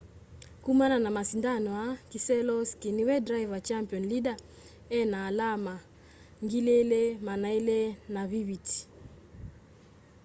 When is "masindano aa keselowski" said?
1.17-2.89